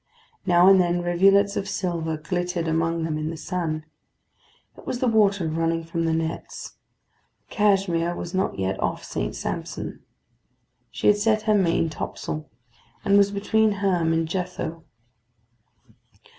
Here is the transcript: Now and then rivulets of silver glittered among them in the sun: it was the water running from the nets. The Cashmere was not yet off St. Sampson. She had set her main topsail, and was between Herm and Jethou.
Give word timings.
Now 0.47 0.67
and 0.67 0.81
then 0.81 1.03
rivulets 1.03 1.55
of 1.55 1.69
silver 1.69 2.17
glittered 2.17 2.67
among 2.67 3.03
them 3.03 3.19
in 3.19 3.29
the 3.29 3.37
sun: 3.37 3.85
it 4.75 4.87
was 4.87 4.97
the 4.97 5.05
water 5.07 5.47
running 5.47 5.83
from 5.83 6.05
the 6.05 6.13
nets. 6.15 6.77
The 7.47 7.53
Cashmere 7.53 8.15
was 8.15 8.33
not 8.33 8.57
yet 8.57 8.79
off 8.79 9.03
St. 9.03 9.35
Sampson. 9.35 10.03
She 10.89 11.05
had 11.05 11.17
set 11.17 11.43
her 11.43 11.53
main 11.53 11.87
topsail, 11.91 12.49
and 13.05 13.15
was 13.15 13.29
between 13.29 13.73
Herm 13.73 14.11
and 14.11 14.27
Jethou. 14.27 14.81